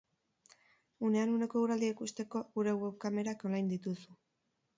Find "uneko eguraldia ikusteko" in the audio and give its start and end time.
1.35-2.41